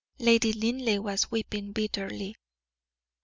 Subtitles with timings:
[0.17, 2.35] Lady Linleigh was weeping bitterly.